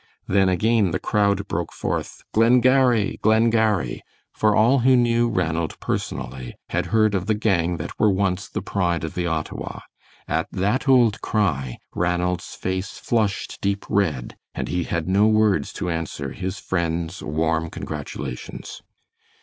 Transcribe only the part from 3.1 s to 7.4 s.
Glengarry!" for all who knew Ranald personally had heard of the